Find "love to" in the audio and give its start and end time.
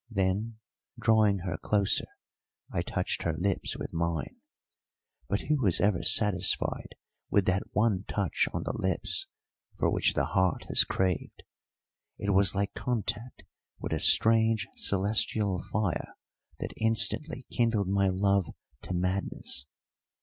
18.09-18.95